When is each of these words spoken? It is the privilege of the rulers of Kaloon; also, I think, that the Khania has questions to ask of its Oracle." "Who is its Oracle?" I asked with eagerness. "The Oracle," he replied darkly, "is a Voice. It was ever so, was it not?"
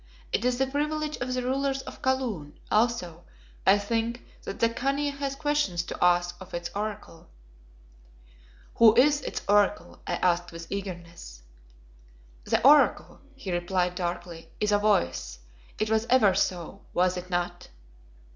It 0.33 0.43
is 0.43 0.57
the 0.57 0.65
privilege 0.65 1.17
of 1.17 1.31
the 1.35 1.43
rulers 1.43 1.83
of 1.83 2.01
Kaloon; 2.01 2.57
also, 2.71 3.23
I 3.67 3.77
think, 3.77 4.25
that 4.45 4.59
the 4.59 4.67
Khania 4.67 5.11
has 5.11 5.35
questions 5.35 5.83
to 5.83 6.03
ask 6.03 6.35
of 6.41 6.55
its 6.55 6.71
Oracle." 6.75 7.29
"Who 8.77 8.95
is 8.95 9.21
its 9.21 9.43
Oracle?" 9.47 10.01
I 10.07 10.13
asked 10.15 10.51
with 10.51 10.71
eagerness. 10.71 11.43
"The 12.45 12.65
Oracle," 12.65 13.21
he 13.35 13.51
replied 13.51 13.93
darkly, 13.93 14.49
"is 14.59 14.71
a 14.71 14.79
Voice. 14.79 15.37
It 15.77 15.91
was 15.91 16.07
ever 16.09 16.33
so, 16.33 16.81
was 16.95 17.15
it 17.15 17.29
not?" 17.29 17.67